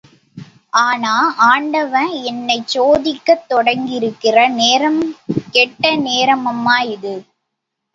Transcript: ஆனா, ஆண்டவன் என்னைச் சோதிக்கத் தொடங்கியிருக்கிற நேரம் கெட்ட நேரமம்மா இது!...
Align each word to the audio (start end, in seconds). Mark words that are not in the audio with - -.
ஆனா, 0.81 1.11
ஆண்டவன் 1.47 2.09
என்னைச் 2.23 2.73
சோதிக்கத் 2.73 3.47
தொடங்கியிருக்கிற 3.49 4.35
நேரம் 4.55 5.01
கெட்ட 5.51 5.85
நேரமம்மா 6.05 6.77
இது!... 6.91 7.15